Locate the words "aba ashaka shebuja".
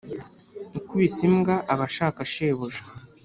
1.73-2.81